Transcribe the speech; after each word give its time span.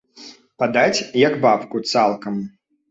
Падаць 0.63 1.05
як 1.27 1.39
бабку, 1.47 1.87
цалкам. 1.95 2.45